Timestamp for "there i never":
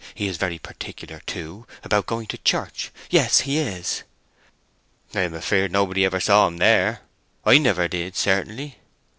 6.57-7.87